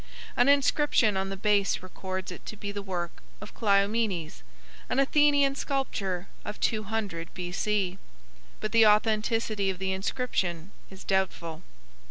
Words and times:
An 0.35 0.49
inscription 0.49 1.15
on 1.15 1.29
the 1.29 1.37
base 1.37 1.83
records 1.83 2.31
it 2.31 2.43
to 2.47 2.57
be 2.57 2.71
the 2.71 2.81
work 2.81 3.21
of 3.39 3.53
Cleomenes, 3.53 4.41
an 4.89 4.97
Athenian 4.99 5.53
sculptor 5.53 6.27
of 6.43 6.59
200 6.59 7.31
B.C., 7.35 7.99
but 8.59 8.71
the 8.71 8.83
authenticity 8.87 9.69
of 9.69 9.77
the 9.77 9.91
inscription 9.93 10.71
is 10.89 11.03
doubtful. 11.03 11.61